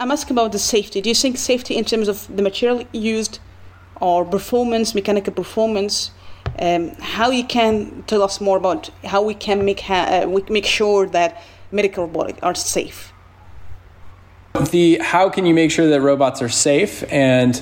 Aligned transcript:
I'm 0.00 0.12
asking 0.12 0.36
about 0.36 0.52
the 0.52 0.60
safety. 0.60 1.00
Do 1.00 1.08
you 1.08 1.14
think 1.16 1.36
safety 1.38 1.76
in 1.76 1.84
terms 1.84 2.06
of 2.06 2.28
the 2.36 2.40
material 2.40 2.84
used 2.92 3.40
or 4.00 4.24
performance, 4.24 4.94
mechanical 4.94 5.32
performance? 5.32 6.12
Um, 6.56 6.90
how 7.00 7.32
you 7.32 7.42
can 7.42 8.04
tell 8.06 8.22
us 8.22 8.40
more 8.40 8.56
about 8.56 8.90
how 9.02 9.22
we 9.22 9.34
can 9.34 9.64
make 9.64 9.80
ha- 9.80 10.22
uh, 10.22 10.28
we 10.28 10.44
make 10.50 10.66
sure 10.66 11.08
that 11.08 11.42
medical 11.72 12.06
robotics 12.06 12.38
are 12.44 12.54
safe? 12.54 13.12
The 14.70 14.98
how 14.98 15.30
can 15.30 15.46
you 15.46 15.54
make 15.54 15.72
sure 15.72 15.88
that 15.88 16.00
robots 16.00 16.42
are 16.42 16.48
safe 16.48 17.02
and 17.12 17.60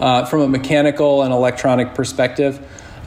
uh, 0.00 0.24
from 0.24 0.40
a 0.40 0.48
mechanical 0.48 1.22
and 1.22 1.32
electronic 1.32 1.94
perspective? 1.94 2.58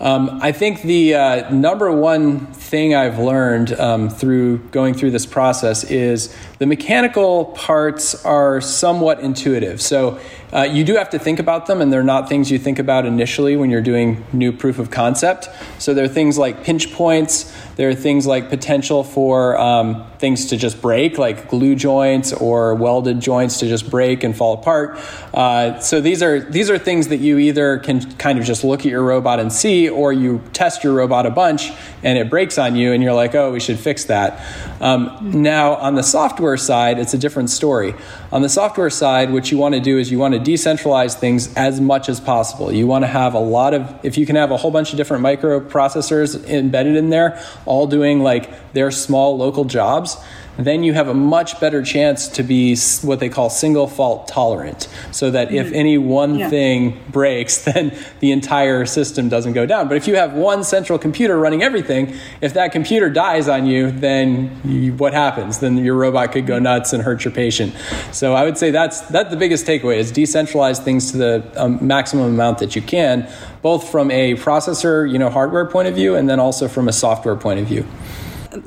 Um, 0.01 0.39
I 0.41 0.53
think 0.53 0.81
the 0.81 1.15
uh, 1.15 1.49
number 1.53 1.91
one 1.91 2.45
thing 2.47 2.95
I've 2.95 3.19
learned 3.19 3.73
um, 3.73 4.09
through 4.09 4.59
going 4.69 4.93
through 4.93 5.11
this 5.11 5.25
process 5.25 5.83
is 5.83 6.33
the 6.57 6.65
mechanical 6.65 7.45
parts 7.45 8.23
are 8.23 8.61
somewhat 8.61 9.19
intuitive. 9.19 9.81
So 9.81 10.19
uh, 10.53 10.63
you 10.63 10.83
do 10.83 10.95
have 10.95 11.09
to 11.11 11.19
think 11.19 11.39
about 11.39 11.65
them, 11.67 11.81
and 11.81 11.91
they're 11.93 12.03
not 12.03 12.27
things 12.27 12.49
you 12.49 12.57
think 12.57 12.79
about 12.79 13.05
initially 13.05 13.55
when 13.55 13.69
you're 13.69 13.81
doing 13.81 14.25
new 14.33 14.51
proof 14.51 14.79
of 14.79 14.89
concept. 14.89 15.47
So 15.77 15.93
there 15.93 16.05
are 16.05 16.09
things 16.09 16.37
like 16.37 16.63
pinch 16.63 16.91
points, 16.93 17.55
there 17.75 17.89
are 17.89 17.95
things 17.95 18.27
like 18.27 18.49
potential 18.49 19.03
for 19.03 19.57
um, 19.57 20.05
things 20.17 20.47
to 20.47 20.57
just 20.57 20.81
break, 20.81 21.17
like 21.17 21.47
glue 21.49 21.75
joints 21.75 22.33
or 22.33 22.75
welded 22.75 23.21
joints 23.21 23.59
to 23.59 23.67
just 23.67 23.89
break 23.89 24.23
and 24.23 24.35
fall 24.35 24.55
apart. 24.55 24.97
Uh, 25.33 25.79
so 25.79 26.01
these 26.01 26.21
are 26.21 26.41
these 26.41 26.69
are 26.69 26.77
things 26.77 27.07
that 27.07 27.17
you 27.17 27.37
either 27.37 27.77
can 27.77 28.01
kind 28.17 28.37
of 28.37 28.43
just 28.43 28.63
look 28.63 28.81
at 28.81 28.87
your 28.87 29.03
robot 29.03 29.39
and 29.39 29.53
see, 29.53 29.87
or 29.87 30.11
you 30.11 30.41
test 30.51 30.83
your 30.83 30.93
robot 30.93 31.25
a 31.25 31.31
bunch 31.31 31.71
and 32.03 32.17
it 32.17 32.29
breaks 32.29 32.57
on 32.57 32.75
you, 32.75 32.91
and 32.91 33.03
you're 33.03 33.13
like, 33.13 33.35
oh, 33.35 33.51
we 33.51 33.59
should 33.59 33.79
fix 33.79 34.05
that. 34.05 34.43
Um, 34.81 35.41
now 35.41 35.75
on 35.75 35.95
the 35.95 36.03
software 36.03 36.57
side, 36.57 36.99
it's 36.99 37.13
a 37.13 37.17
different 37.17 37.49
story. 37.49 37.93
On 38.31 38.41
the 38.41 38.49
software 38.49 38.89
side, 38.89 39.31
what 39.31 39.51
you 39.51 39.57
want 39.57 39.75
to 39.75 39.81
do 39.81 39.97
is 39.97 40.11
you 40.11 40.19
want 40.19 40.33
to 40.33 40.38
decentralize 40.39 41.15
things 41.15 41.53
as 41.55 41.79
much 41.79 42.09
as 42.09 42.19
possible. 42.19 42.71
You 42.71 42.87
want 42.87 43.03
to 43.03 43.07
have 43.07 43.33
a 43.33 43.39
lot 43.39 43.73
of, 43.73 43.93
if 44.03 44.17
you 44.17 44.25
can 44.25 44.35
have 44.35 44.51
a 44.51 44.57
whole 44.57 44.71
bunch 44.71 44.91
of 44.91 44.97
different 44.97 45.23
microprocessors 45.23 46.47
embedded 46.47 46.95
in 46.95 47.09
there, 47.09 47.41
all 47.65 47.87
doing 47.87 48.21
like 48.21 48.73
their 48.73 48.91
small 48.91 49.37
local 49.37 49.65
jobs 49.65 50.17
then 50.65 50.83
you 50.83 50.93
have 50.93 51.07
a 51.07 51.13
much 51.13 51.59
better 51.59 51.81
chance 51.83 52.27
to 52.27 52.43
be 52.43 52.75
what 53.01 53.19
they 53.19 53.29
call 53.29 53.49
single 53.49 53.87
fault 53.87 54.27
tolerant. 54.27 54.87
So 55.11 55.31
that 55.31 55.51
if 55.51 55.67
mm-hmm. 55.67 55.75
any 55.75 55.97
one 55.97 56.39
yeah. 56.39 56.49
thing 56.49 57.01
breaks, 57.09 57.57
then 57.63 57.97
the 58.19 58.31
entire 58.31 58.85
system 58.85 59.29
doesn't 59.29 59.53
go 59.53 59.65
down. 59.65 59.87
But 59.87 59.97
if 59.97 60.07
you 60.07 60.15
have 60.15 60.33
one 60.33 60.63
central 60.63 60.99
computer 60.99 61.39
running 61.39 61.63
everything, 61.63 62.15
if 62.41 62.53
that 62.55 62.71
computer 62.71 63.09
dies 63.09 63.47
on 63.47 63.65
you, 63.65 63.91
then 63.91 64.59
you, 64.63 64.93
what 64.93 65.13
happens? 65.13 65.59
Then 65.59 65.77
your 65.77 65.95
robot 65.95 66.31
could 66.31 66.45
go 66.45 66.55
mm-hmm. 66.55 66.63
nuts 66.63 66.93
and 66.93 67.03
hurt 67.03 67.23
your 67.23 67.33
patient. 67.33 67.75
So 68.11 68.33
I 68.33 68.43
would 68.43 68.57
say 68.57 68.71
that's 68.71 69.01
that's 69.01 69.29
the 69.29 69.37
biggest 69.37 69.65
takeaway 69.65 69.97
is 69.97 70.11
decentralize 70.11 70.83
things 70.83 71.11
to 71.11 71.17
the 71.17 71.51
um, 71.55 71.85
maximum 71.85 72.25
amount 72.25 72.59
that 72.59 72.75
you 72.75 72.81
can, 72.81 73.29
both 73.61 73.89
from 73.89 74.11
a 74.11 74.35
processor, 74.35 75.09
you 75.09 75.19
know, 75.19 75.29
hardware 75.29 75.65
point 75.65 75.87
of 75.87 75.95
view, 75.95 76.15
and 76.15 76.29
then 76.29 76.39
also 76.39 76.67
from 76.67 76.87
a 76.87 76.93
software 76.93 77.35
point 77.35 77.59
of 77.59 77.67
view. 77.67 77.85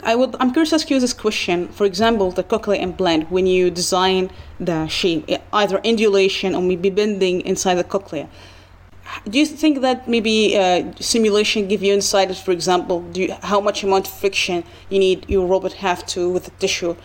I 0.02 0.14
would. 0.14 0.36
I'm 0.40 0.52
curious 0.52 0.70
to 0.70 0.76
ask 0.76 0.90
you 0.90 1.00
this 1.00 1.12
question. 1.12 1.68
For 1.68 1.84
example, 1.84 2.30
the 2.30 2.44
cochlear 2.44 2.80
implant. 2.80 3.30
When 3.30 3.46
you 3.46 3.70
design 3.70 4.30
the 4.60 4.86
shape, 4.86 5.28
either 5.52 5.78
indulation 5.78 6.54
or 6.54 6.62
maybe 6.62 6.90
bending 6.90 7.40
inside 7.42 7.76
the 7.76 7.84
cochlea, 7.84 8.28
do 9.28 9.38
you 9.38 9.46
think 9.46 9.80
that 9.80 10.08
maybe 10.08 10.56
uh, 10.56 10.92
simulation 11.00 11.68
give 11.68 11.82
you 11.82 11.92
insights? 11.92 12.40
For 12.40 12.52
example, 12.52 13.02
do 13.12 13.22
you, 13.22 13.34
how 13.42 13.60
much 13.60 13.82
amount 13.82 14.06
of 14.06 14.12
friction 14.12 14.64
you 14.88 14.98
need 14.98 15.28
your 15.28 15.46
robot 15.46 15.74
have 15.74 16.06
to 16.06 16.30
with 16.30 16.44
the 16.44 16.50
tissue? 16.52 16.96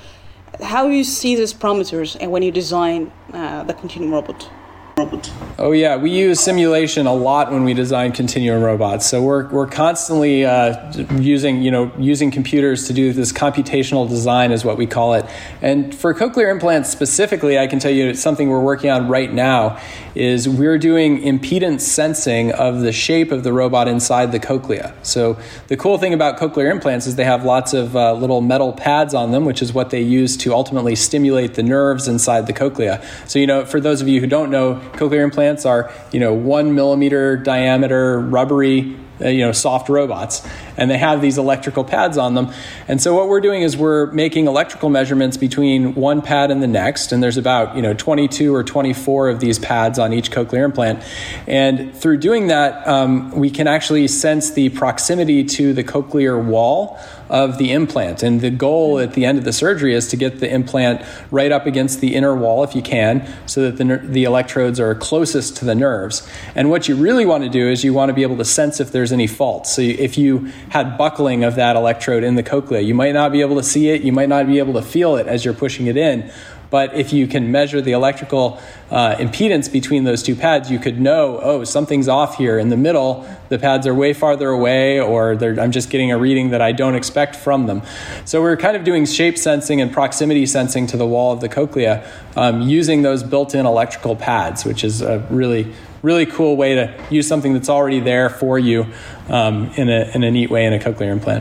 How 0.62 0.88
you 0.88 1.04
see 1.04 1.36
these 1.36 1.54
parameters 1.54 2.16
and 2.20 2.32
when 2.32 2.44
you 2.44 2.52
design 2.52 3.12
uh, 3.34 3.64
the 3.64 3.74
continuum 3.74 4.14
robot? 4.14 4.50
Robot? 4.98 5.32
Oh 5.60 5.72
yeah, 5.72 5.96
we 5.96 6.12
use 6.12 6.40
simulation 6.40 7.08
a 7.08 7.14
lot 7.14 7.52
when 7.52 7.64
we 7.64 7.74
design 7.74 8.12
continuum 8.12 8.62
robots. 8.62 9.08
So 9.08 9.24
we're 9.24 9.48
we're 9.48 9.68
constantly 9.68 10.46
uh, 10.46 10.92
using 11.18 11.62
you 11.62 11.72
know 11.72 11.92
using 11.98 12.30
computers 12.30 12.86
to 12.88 12.94
do 12.94 13.12
this 13.14 13.32
computational 13.32 14.08
design 14.08 14.52
is 14.52 14.64
what 14.64 14.78
we 14.78 14.86
call 14.86 15.16
it. 15.16 15.26
And 15.62 15.96
for 15.96 16.14
cochlear 16.14 16.52
implants 16.52 16.90
specifically, 16.90 17.58
I 17.58 17.68
can 17.68 17.80
tell 17.80 17.92
you 17.92 18.14
something 18.14 18.50
we're 18.50 18.62
working 18.62 18.92
on 18.92 19.08
right 19.08 19.32
now 19.34 19.80
is 20.14 20.50
we're 20.50 20.80
doing 20.80 21.22
impedance 21.22 21.82
sensing 21.82 22.52
of 22.52 22.82
the 22.82 22.92
shape 22.92 23.32
of 23.32 23.44
the 23.44 23.54
robot 23.54 23.88
inside 23.88 24.32
the 24.32 24.40
cochlea. 24.40 24.94
So 25.04 25.38
the 25.68 25.78
cool 25.78 25.98
thing 25.98 26.14
about 26.14 26.38
cochlear 26.38 26.72
implants 26.72 27.06
is 27.06 27.16
they 27.16 27.24
have 27.24 27.46
lots 27.46 27.74
of 27.74 27.96
uh, 27.96 28.14
little 28.14 28.42
metal 28.42 28.74
pads 28.74 29.14
on 29.14 29.32
them, 29.32 29.46
which 29.46 29.62
is 29.62 29.74
what 29.74 29.92
they 29.92 30.02
use 30.02 30.36
to 30.38 30.54
ultimately 30.54 30.96
stimulate 30.96 31.54
the 31.54 31.64
nerves 31.64 32.08
inside 32.08 32.48
the 32.48 32.54
cochlea. 32.54 33.04
So 33.28 33.38
you 33.40 33.48
know, 33.48 33.66
for 33.66 33.80
those 33.80 34.02
of 34.02 34.08
you 34.08 34.20
who 34.20 34.28
don't 34.28 34.50
know, 34.50 34.82
cochlear 34.94 35.24
implants 35.24 35.66
are 35.66 35.92
you 36.12 36.20
know 36.20 36.34
one 36.34 36.74
millimeter 36.76 37.38
diameter 37.38 38.20
rubbery 38.20 38.96
you 39.20 39.40
know 39.40 39.52
soft 39.52 39.90
robots 39.90 40.48
and 40.78 40.92
they 40.92 40.98
have 40.98 41.22
these 41.22 41.38
electrical 41.38 41.84
pads 41.84 42.18
on 42.18 42.36
them 42.36 42.52
and 42.88 43.02
so 43.02 43.16
what 43.16 43.28
we're 43.28 43.42
doing 43.42 43.62
is 43.62 43.76
we're 43.76 44.12
making 44.12 44.48
electrical 44.48 44.90
measurements 44.90 45.38
between 45.38 45.96
one 45.96 46.22
pad 46.22 46.52
and 46.52 46.62
the 46.62 46.68
next 46.68 47.12
and 47.12 47.24
there's 47.24 47.38
about 47.38 47.76
you 47.76 47.82
know 47.82 47.94
22 47.94 48.54
or 48.54 48.64
24 48.64 49.30
of 49.30 49.40
these 49.40 49.60
pads 49.60 49.98
on 50.00 50.14
each 50.14 50.32
cochlear 50.32 50.66
implant 50.66 51.04
and 51.48 51.96
through 51.96 52.18
doing 52.18 52.48
that 52.48 52.88
um, 52.88 53.32
we 53.32 53.50
can 53.50 53.68
actually 53.68 54.08
sense 54.08 54.52
the 54.52 54.70
proximity 54.70 55.44
to 55.44 55.74
the 55.74 55.84
cochlear 55.84 56.44
wall 56.44 57.00
of 57.30 57.58
the 57.58 57.72
implant. 57.72 58.24
And 58.24 58.42
the 58.42 58.50
goal 58.50 59.00
at 59.00 59.14
the 59.14 59.26
end 59.26 59.38
of 59.38 59.44
the 59.44 59.54
surgery 59.54 59.94
is 59.94 60.08
to 60.10 60.18
get 60.18 60.40
the 60.40 60.52
implant 60.52 61.06
right 61.32 61.52
up 61.52 61.66
against 61.66 62.00
the 62.00 62.16
inner 62.16 62.36
wall 62.36 62.64
if 62.64 62.76
you 62.76 62.82
can, 62.82 63.28
so 63.46 63.70
that 63.70 63.78
the, 63.78 63.98
the 63.98 64.24
electrodes 64.24 64.80
are 64.80 64.94
closest 64.96 65.58
to 65.58 65.66
the 65.66 65.76
nerves. 65.76 66.28
And 66.56 66.70
what 66.70 66.88
you 66.88 66.96
really 66.96 67.26
want 67.26 67.44
to 67.44 67.50
do 67.50 67.70
is 67.70 67.84
you 67.84 67.94
want 67.94 68.10
to 68.10 68.14
be 68.14 68.24
able 68.24 68.38
to 68.38 68.46
sense 68.46 68.80
if 68.80 68.92
there's 69.08 69.14
any 69.14 69.28
faults. 69.28 69.74
So 69.74 69.82
if 69.82 70.18
you 70.18 70.52
had 70.70 70.98
buckling 70.98 71.46
of 71.46 71.56
that 71.56 71.78
electrode 71.78 72.24
in 72.24 72.36
the 72.36 72.44
cochlea, 72.44 72.82
you 72.82 72.94
might 72.94 73.14
not 73.14 73.32
be 73.32 73.40
able 73.40 73.56
to 73.56 73.64
see 73.64 73.90
it, 73.90 74.02
you 74.02 74.12
might 74.12 74.28
not 74.28 74.48
be 74.48 74.60
able 74.60 74.74
to 74.74 74.82
feel 74.82 75.16
it 75.16 75.28
as 75.28 75.46
you're 75.46 75.54
pushing 75.54 75.88
it 75.88 75.96
in. 75.96 76.30
But 76.70 76.94
if 76.96 77.14
you 77.14 77.28
can 77.28 77.52
measure 77.52 77.82
the 77.82 77.94
electrical 77.94 78.60
uh, 78.92 79.16
impedance 79.16 79.72
between 79.72 80.04
those 80.04 80.22
two 80.22 80.36
pads, 80.36 80.70
you 80.70 80.80
could 80.80 81.00
know, 81.00 81.40
oh, 81.42 81.64
something's 81.64 82.08
off 82.08 82.38
here. 82.38 82.60
In 82.60 82.70
the 82.70 82.78
middle, 82.78 83.28
the 83.50 83.58
pads 83.58 83.88
are 83.88 83.94
way 83.94 84.14
farther 84.14 84.50
away, 84.50 85.00
or 85.00 85.32
I'm 85.34 85.72
just 85.72 85.90
getting 85.90 86.12
a 86.12 86.18
reading 86.18 86.50
that 86.50 86.62
I 86.62 86.72
don't 86.72 86.96
expect 86.96 87.36
from 87.36 87.68
them. 87.68 87.82
So 88.26 88.42
we're 88.42 88.58
kind 88.58 88.76
of 88.76 88.84
doing 88.84 89.06
shape 89.06 89.38
sensing 89.38 89.82
and 89.82 89.92
proximity 89.92 90.46
sensing 90.46 90.88
to 90.88 90.98
the 90.98 91.08
wall 91.08 91.32
of 91.34 91.42
the 91.42 91.50
cochlea 91.50 92.10
um, 92.36 92.62
using 92.62 93.02
those 93.02 93.24
built 93.24 93.56
in 93.56 93.66
electrical 93.66 94.16
pads, 94.16 94.66
which 94.66 94.84
is 94.84 95.02
a 95.02 95.20
really 95.30 95.74
really 96.04 96.28
cool 96.28 96.56
way 96.56 96.76
to 96.76 97.04
use 97.10 97.28
something 97.28 97.54
that's 97.54 97.70
already 97.70 98.00
there 98.00 98.30
for 98.30 98.60
you 98.60 98.86
um, 99.30 99.70
in, 99.76 99.90
a, 99.90 100.10
in 100.14 100.24
a 100.24 100.32
neat 100.32 100.50
way 100.50 100.66
in 100.66 100.72
a 100.72 100.80
cochlear 100.80 101.12
implant. 101.12 101.36